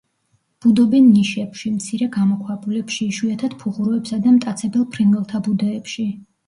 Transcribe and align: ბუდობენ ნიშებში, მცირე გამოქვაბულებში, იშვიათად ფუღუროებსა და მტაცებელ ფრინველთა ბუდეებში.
ბუდობენ 0.65 1.03
ნიშებში, 1.17 1.71
მცირე 1.75 2.09
გამოქვაბულებში, 2.17 2.99
იშვიათად 3.15 3.57
ფუღუროებსა 3.65 4.21
და 4.27 4.37
მტაცებელ 4.41 4.93
ფრინველთა 4.97 5.49
ბუდეებში. 5.51 6.11